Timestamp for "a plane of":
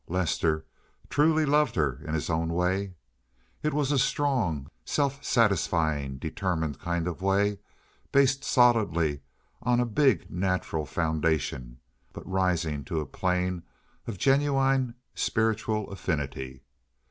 12.99-14.17